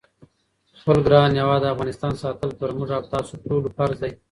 [0.79, 4.11] خپل ګران هیواد افغانستان ساتل پر موږ او تاسی ټولوفرض دی